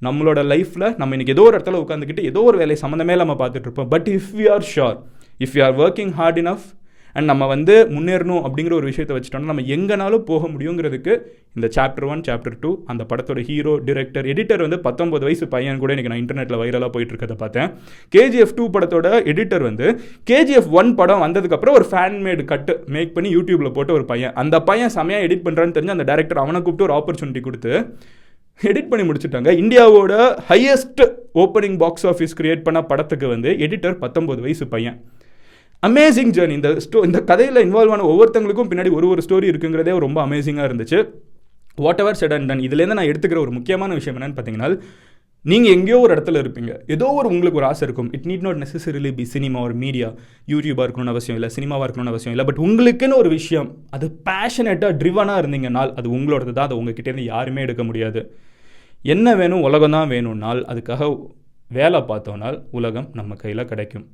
நம்மளோட 0.03 0.39
லைஃப்பில் 0.51 0.87
நம்ம 0.95 1.15
இன்றைக்கி 1.15 1.35
ஏதோ 1.35 1.43
ஒரு 1.43 1.57
இடத்துல 1.57 1.81
உட்காந்துக்கிட்டு 1.83 2.23
ஏதோ 2.23 2.43
ஒரு 2.43 2.57
வேலை 2.57 2.77
சம்மந்தமே 2.81 3.17
நம்ம 3.21 3.35
பார்த்துட்ருப்போம் 3.39 3.89
but 3.89 4.07
if 4.13 4.31
you 4.35 4.47
are 4.51 4.65
sure 4.73 4.97
if 5.39 5.57
you 5.57 5.63
are 5.63 5.75
working 5.79 6.13
hard 6.13 6.39
enough 6.41 6.65
and 7.15 7.29
நம்ம 7.29 7.45
வந்து 7.45 7.73
முன்னேறணும் 7.93 8.43
அப்படிங்கிற 8.45 8.73
ஒரு 8.73 8.85
விஷயத்தை 8.85 9.13
வச்சுட்டோம்னா 9.15 9.49
நம்ம 9.51 9.63
எங்கனாலும் 9.67 10.23
போக 10.23 10.47
முடியுங்கிறதுக்கு 10.47 11.13
இந்த 11.55 11.67
சாப்டர் 11.75 12.05
ஒன் 12.05 12.23
சாப்டர் 12.23 12.55
டூ 12.59 12.71
அந்த 12.85 13.03
படத்தோட 13.09 13.41
ஹீரோ 13.41 13.73
டிரெக்டர் 13.85 14.29
எடிட்டர் 14.31 14.61
வந்து 14.61 14.79
பத்தொம்பது 14.83 15.23
வயசு 15.23 15.47
பையன் 15.47 15.79
கூட 15.79 15.93
எனக்கு 15.93 16.11
நான் 16.11 16.21
இன்டர்நெட்டில் 16.23 16.59
வைரலாக 16.61 16.89
போயிட்டு 16.89 17.13
இருக்கதை 17.15 17.35
பார்த்தேன் 17.35 17.69
கேஜிஎஃப் 18.13 18.55
டூ 18.55 18.65
படத்தோட 18.69 19.11
எடிட்டர் 19.33 19.61
வந்து 19.61 19.87
கேஜிஎஃப் 20.27 20.71
ஒன் 20.71 20.91
படம் 20.95 21.23
வந்ததுக்கப்புறம் 21.25 21.77
ஒரு 21.79 21.87
ஃபேன் 21.91 22.19
மேடு 22.21 22.45
கட்டு 22.45 22.75
மேக் 22.87 23.13
பண்ணி 23.13 23.31
யூடியூப்பில் 23.35 23.75
போட்டு 23.77 23.93
ஒரு 23.93 24.05
பையன். 24.05 24.33
அந்த 24.35 24.55
பையன் 24.61 24.93
செமையாக 24.97 25.27
எடிட் 25.27 25.45
பண்ணுறான்னு 25.47 25.77
தெரிஞ்சு 25.77 25.95
அந்த 25.97 26.07
டேரக்டர் 26.11 26.43
அவனை 26.43 26.61
கூப்பிட்டு 26.61 26.87
ஒரு 26.89 26.97
ஆப்பர்ச்சுனிட்டி 26.99 27.41
கொடுத்து 27.41 27.73
எடிட் 28.61 28.89
பண்ணி 28.91 29.11
முடிச்சுட்டாங்க. 29.11 29.49
இந்தியாவோட 29.63 30.13
highest 30.49 31.01
opening 31.35 31.77
box 31.77 32.07
office 32.07 32.35
create 32.41 32.63
பண்ண 32.63 32.81
படத்துக்கு 32.83 33.27
வந்து 33.27 33.49
எடிட்டர் 33.49 33.97
பத்தொம்பது 34.03 34.39
வயசு 34.39 34.67
பையன். 34.67 35.03
அமேசிங் 35.87 36.33
ஜேர்னி 36.37 36.49
இந்த 36.49 36.69
ஸ்டோ 36.85 37.05
இந்த 37.05 37.21
கதையில் 37.21 37.61
இன்வால்வ் 37.65 37.93
ஆன 37.95 38.05
ஒவ்வொருத்தங்களுக்கும் 38.11 38.69
பின்னாடி 38.71 38.91
ஒரு 38.91 39.07
ஒரு 39.07 39.21
ஸ்டோரி 39.29 39.47
இருக்குங்கிறதே 39.51 39.97
ரொம்ப 39.99 40.25
அமேசிங்காக 40.27 40.67
இருந்துச்சு. 40.69 40.99
What 41.75 41.99
ever 41.99 42.15
said 42.15 42.33
and 42.33 42.45
done 42.45 42.59
இதுலேருந்து 42.59 42.97
நான் 42.99 43.11
எடுத்துக்கிற 43.11 43.37
ஒரு 43.37 43.51
முக்கியமான 43.51 43.93
விஷயம் 43.93 44.21
என்னென்னு 44.21 44.35
பார்த்தீங்கன்னா 44.37 44.79
நீங்கள் 45.51 45.73
எங்கேயோ 45.75 45.97
ஒரு 46.03 46.11
இடத்துல 46.15 46.41
இருப்பீங்க. 46.41 46.73
ஏதோ 46.93 47.07
ஒரு 47.19 47.27
உங்களுக்கு 47.31 47.59
ஒரு 47.61 47.67
ஆசை 47.69 47.83
இருக்கும். 47.87 48.09
It 48.15 48.27
need 48.29 48.45
not 48.45 48.59
necessarily 48.61 49.11
be 49.17 49.23
cinema 49.33 49.59
ஒரு 49.67 49.75
மீடியா 49.81 50.07
யூடியூபாக 50.51 50.85
இருக்கணும்னு 50.85 51.13
அவசியம் 51.13 51.37
இல்லை 51.39 51.49
சினிமாவாக 51.55 51.85
இருக்கணும்னு 51.87 52.13
அவசியம் 52.13 52.33
இல்லை. 52.35 52.45
பட் 52.49 52.61
உங்களுக்குன்னு 52.67 53.17
ஒரு 53.23 53.29
விஷயம் 53.37 53.67
அது 53.97 54.07
பேஷனேட்டாக 54.29 54.91
ட்ரிவனாக 55.01 55.41
இருந்தீங்கனால் 55.43 55.91
அது 55.99 56.09
உங்களோடது 56.17 56.53
தான். 56.57 56.67
அதை 56.67 56.77
உங்ககிட்டேருந்து 56.81 57.25
யாருமே 57.33 57.61
எடுக்க 57.67 57.83
முடியாது. 57.89 58.21
என்ன 59.15 59.35
வேணும்? 59.41 59.63
உலகம் 59.69 59.95
தான் 59.97 60.11
வேணும்னால் 60.15 60.61
அதுக்காக 60.73 61.11
வேலை 61.71 62.01
பார்த்தோனால் 62.11 62.57
உலகம் 62.79 63.09
நம்ம 63.19 63.35
கையில் 63.43 63.69
கிடைக்கும். 63.71 64.05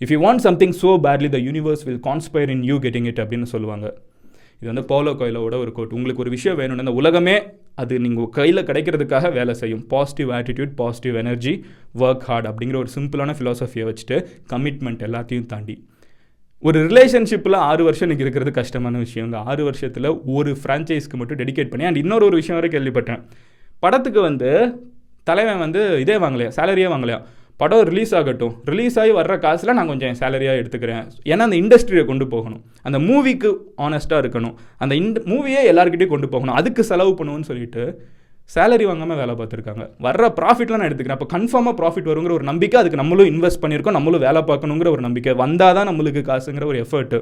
If 0.00 0.12
you 0.14 0.20
want 0.26 0.44
something 0.48 0.74
so 0.82 0.90
badly 1.06 1.28
the 1.36 1.40
universe 1.48 1.84
will 1.88 2.04
conspire 2.08 2.50
in 2.56 2.64
you 2.70 2.78
getting 2.84 3.08
it 3.12 3.20
அப்படின்னு 3.24 3.48
சொல்லுவாங்க. 3.54 3.86
இது 4.60 4.72
வந்து 4.72 4.84
போலோ 4.84 5.10
கோயிலோட 5.10 5.56
ஒரு 5.64 5.72
கோட் 5.72 5.92
உங்களுக்கு 5.92 6.22
ஒரு 6.22 6.30
விஷயம் 6.30 6.58
வேணும்னு 6.58 6.78
இந்த 6.78 6.92
உலகமே 6.92 7.42
அது 7.74 8.00
நீங்கள் 8.00 8.28
கையில் 8.28 8.64
கிடைக்கிறதுக்காக 8.64 9.32
வேலை 9.32 9.54
செய்யும். 9.54 9.86
Positive 9.86 10.30
attitude 10.30 10.72
positive 10.74 11.14
energy 11.14 11.64
work 11.98 12.26
hard 12.28 12.46
அப்படிங்கிற 12.46 12.76
ஒரு 12.76 12.90
சிம்பிளான 12.94 13.34
ஃபிலாசபியை 13.38 13.84
வச்சுட்டு 13.90 14.16
கமிட்மெண்ட் 14.52 15.04
எல்லாத்தையும் 15.08 15.46
தாண்டி. 15.46 15.76
ஒரு 16.60 16.78
ரிலேஷன்ஷிப்பில் 16.86 17.56
ஆறு 17.56 17.84
வருஷம் 17.84 18.08
எனக்கு 18.08 18.24
இருக்கிறது 18.26 18.52
கஷ்டமான 18.52 18.98
விஷயம் 18.98 19.28
இந்த 19.28 19.40
ஆறு 19.50 19.64
வருஷத்தில் 19.64 20.08
ஒரு 20.24 20.56
ஃப்ரான்ச்சைஸ்க்கு 20.62 21.18
மட்டும் 21.20 21.38
டெடிகேட் 21.38 21.70
பண்ணி 21.70 21.86
அண்ட் 21.86 21.96
இன்னொரு 21.96 22.24
ஒரு 22.24 22.36
விஷயம் 22.36 22.60
வரை 22.60 22.70
கேள்விப்பட்டேன். 22.70 23.22
படத்துக்கு 23.78 24.20
வந்து 24.20 24.50
தலைவன் 25.24 25.58
வந்து 25.58 26.00
இதே 26.00 26.16
வாங்கலையா? 26.16 26.50
சேலரியே 26.56 26.88
வாங்கலையா? 26.94 27.22
படம் 27.60 27.84
ரிலீஸ் 27.90 28.12
ஆகட்டும். 28.18 28.52
ரிலீஸ் 28.70 28.96
ஆகி 29.02 29.12
வர்ற 29.18 29.34
காசில் 29.44 29.76
நான் 29.78 29.90
கொஞ்சம் 29.92 30.18
சேலரியாக 30.20 30.60
எடுத்துக்கிறேன். 30.60 31.04
ஏன்னா 31.30 31.46
அந்த 31.48 31.56
இண்டஸ்ட்ரியை 31.62 32.04
கொண்டு 32.10 32.26
போகணும். 32.34 32.60
அந்த 32.88 32.98
மூவிக்கு 33.08 33.50
ஆனஸ்ட்டாக 33.86 34.22
இருக்கணும். 34.24 34.54
அந்த 34.84 34.94
இந்த 35.02 35.20
மூவியே 35.32 35.62
எல்லாருக்கிட்டையும் 35.72 36.14
கொண்டு 36.14 36.28
போகணும். 36.34 36.56
அதுக்கு 36.60 36.84
செலவு 36.90 37.12
பண்ணுவோன்னு 37.20 37.48
சொல்லிட்டு 37.50 37.84
சேலரி 38.54 38.84
வாங்காமல் 38.88 39.18
வேலை 39.20 39.32
பார்த்துருக்காங்க. 39.38 39.84
வர்ற 40.04 40.28
ப்ராஃபிட்லாம் 40.36 40.80
நான் 40.80 40.88
எடுத்துக்கிறேன். 40.88 41.18
அப்போ 41.18 41.30
கன்ஃபார்மாக 41.34 41.74
ப்ராஃபிட் 41.80 42.08
வருங்கிற 42.10 42.32
ஒரு 42.36 42.46
நம்பிக்கை 42.50 42.76
அதுக்கு 42.82 43.00
நம்மளும் 43.00 43.30
இன்வெஸ்ட் 43.32 43.60
பண்ணியிருக்கோம். 43.64 43.96
நம்மளும் 43.98 44.22
வேலை 44.26 44.42
பார்க்கணுங்கிற 44.50 44.90
ஒரு 44.94 45.02
நம்பிக்கை. 45.06 45.34
வந்தால் 45.42 45.76
தான் 45.78 45.88
நம்மளுக்கு 45.90 46.22
காசுங்கிற 46.30 46.66
ஒரு 46.70 46.78
எஃபர்ட்டு 46.84 47.20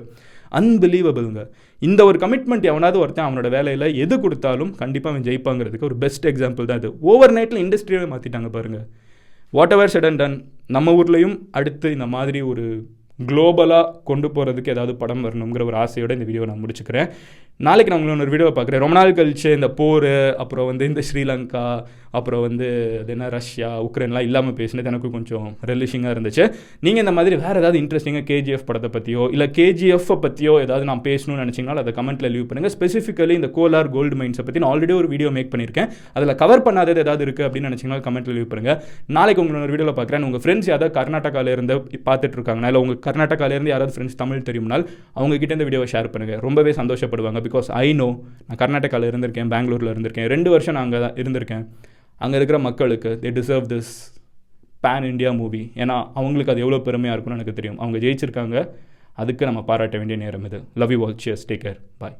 அன்பிலீவபிளுங்க 0.60 1.42
இந்த 1.82 2.00
ஒரு 2.10 2.18
கமிட்மெண்ட் 2.24 2.68
எவனாவது 2.72 3.00
ஒருத்தன் 3.04 3.26
அவனோட 3.28 3.48
வேலையில் 3.56 3.88
எது 4.04 4.16
கொடுத்தாலும் 4.26 4.70
கண்டிப்பாக 4.82 5.12
அவன் 5.14 5.26
ஜெயிப்பாங்கிறதுக்கு 5.30 5.88
ஒரு 5.90 5.98
பெஸ்ட் 6.04 6.28
எக்ஸாம்பிள் 6.32 6.70
தான் 6.70 6.80
இது. 6.82 6.92
ஓவர் 7.12 7.36
நைட்டில் 7.38 7.62
இண்டஸ்ட்ரியை 7.64 8.06
மாற்றிட்டாங்க 8.14 8.50
பாருங்கள் 8.58 8.86
what 9.56 9.74
ever 9.74 9.90
said 9.92 10.06
and 10.06 10.20
done 10.20 10.34
நம்ம 10.74 10.92
ஊர்லேயும் 11.00 11.34
அடுத்து 11.58 11.88
இந்த 11.92 12.06
மாதிரி 12.14 12.40
ஒரு 12.50 12.64
குளோபலாக 13.28 13.92
கொண்டு 14.08 14.28
போகிறதுக்கு 14.28 14.72
ஏதாவது 14.74 14.94
படம் 15.02 15.22
வரணுங்கிற 15.24 15.64
ஒரு 15.64 15.76
ஆசையோட 15.82 16.14
இந்த 16.16 16.26
வீடியோ 16.30 16.46
நான் 16.50 16.62
முடிச்சுக்கிறேன். 16.64 17.08
நாளைக்கு 17.60 17.90
நான் 17.90 18.00
உங்களை 18.00 18.22
ஒரு 18.24 18.32
வீடியோ 18.32 18.48
பார்க்குறேன். 18.56 18.82
ரொம்ப 18.84 18.96
நாள் 18.96 19.18
கழிச்சு 19.18 19.50
இந்த 19.58 19.68
போர் 19.78 20.12
அப்புறம் 20.42 20.66
வந்து 20.70 20.84
இந்த 20.90 21.02
ஸ்ரீலங்கா 21.08 21.62
அப்புறம் 22.18 22.42
வந்து 22.46 22.66
அது 22.98 23.10
என்ன 23.14 23.26
ரஷ்யா 23.34 23.68
உக்ரைன்லாம் 23.86 24.26
இல்லாமல் 24.26 24.56
பேசினது 24.58 24.90
எனக்கு 24.90 25.08
கொஞ்சம் 25.14 25.46
ரிலிஷிங்காக 25.70 26.12
இருந்துச்சு. 26.14 26.44
நீங்கள் 26.84 27.02
இந்த 27.04 27.12
மாதிரி 27.16 27.34
வேறு 27.42 27.60
ஏதாவது 27.60 27.78
இன்ட்ரெஸ்டிங்காக 27.82 28.24
கேஜிஎஃப் 28.30 28.66
படத்தை 28.68 28.90
பற்றியோ 28.96 29.24
இல்லை 29.34 29.46
கேஜிஎஃப்பை 29.58 30.16
பற்றியோ 30.24 30.54
ஏதாவது 30.64 30.84
நான் 30.90 31.02
பேசணும்னு 31.08 31.42
நினச்சிங்கனாலும் 31.44 31.82
அதை 31.84 31.94
கமெண்ட்டில் 31.98 32.30
லீவ் 32.34 32.46
பண்ணுங்கள் 32.50 32.74
ஸ்பெசிஃபிக்கலி 32.76 33.36
இந்த 33.40 33.50
கோலார் 33.56 33.90
கோல்டு 33.96 34.18
மைன்ஸை 34.20 34.44
பற்றி 34.48 34.62
நான் 34.64 34.70
ஆல்ரெடி 34.72 34.94
ஒரு 35.00 35.10
வீடியோ 35.14 35.30
மேக் 35.38 35.50
பண்ணியிருக்கேன். 35.54 35.90
அதில் 36.18 36.34
கவர் 36.42 36.64
பண்ணாதது 36.68 37.02
ஏதாவது 37.06 37.24
இருக்குது 37.28 37.46
அப்படின்னு 37.48 37.70
நினச்சிங்கன்னா 37.70 38.00
கமெண்ட்டில் 38.08 38.38
லீவ் 38.38 38.50
பண்ணுங்கள் 38.52 38.78
நாளைக்கு 39.18 39.42
உங்களை 39.44 39.60
ஒரு 39.66 39.74
வீடியோவில் 39.76 39.98
பார்க்குறேன். 40.00 40.26
உங்கள் 40.28 40.44
ஃப்ரெண்ட்ஸ் 40.44 40.70
யாராவது 40.72 40.94
கர்நாடகாவில் 41.00 41.52
இருந்து 41.56 41.76
பார்த்துட்டு 42.10 42.38
இருக்காங்க 42.40 42.72
இல்லை 42.72 42.82
உங்கள் 42.86 43.00
கர்நாடகாவிலேருந்து 43.08 43.74
யாராவது 43.74 43.96
ஃப்ரெண்ட்ஸ் 43.96 44.20
தமிழ் 44.22 44.46
தெரியும்னால் 44.50 44.86
அவங்ககிட்ட 45.18 45.58
இந்த 45.58 45.68
வீடியோவை 45.70 45.90
ஷேர் 45.96 46.12
பண்ணுங்கள் 46.16 46.42
ரொம்பவே 46.48 46.74
சந்தோஷப்படுவாங்க. 46.80 47.44
பிகாஸ் 47.46 47.68
ஐ 47.84 47.88
நோ 48.00 48.08
நான் 48.46 48.60
கர்நாடகாவில் 48.62 49.08
இருந்திருக்கேன் 49.12 49.50
பெங்களூரில் 49.54 49.92
இருந்திருக்கேன் 49.94 50.28
ரெண்டு 50.34 50.50
வருஷம் 50.54 50.76
நான் 50.76 50.86
அங்கே 50.86 51.00
தான் 51.06 51.16
இருந்திருக்கேன். 51.22 51.64
அங்கே 52.24 52.36
இருக்கிற 52.40 52.58
மக்களுக்கு 52.66 53.10
they 53.22 53.30
deserve 53.38 53.66
this 53.72 53.94
pan 54.84 55.06
India 55.12 55.30
movie 55.40 55.62
ஏன்னா 55.82 55.96
அவங்களுக்கு 56.18 56.52
அது 56.52 56.62
எவ்வளோ 56.64 56.78
பெருமையாக 56.88 57.14
இருக்கும்னு 57.16 57.38
எனக்கு 57.38 57.58
தெரியும். 57.58 57.78
அவங்க 57.82 57.98
ஜெயிச்சிருக்காங்க. 58.04 58.56
அதுக்கு 59.22 59.44
நம்ம 59.48 59.60
பாராட்ட 59.70 59.96
வேண்டிய 60.00 60.18
நேரம் 60.22 60.46
இது. 60.48 60.58
Love 60.82 60.92
you 60.94 61.00
all 61.06 61.18
cheers 61.24 61.46
take 61.50 61.64
care 61.66 61.78
bye 62.02 62.16